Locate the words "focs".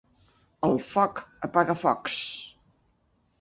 1.83-2.17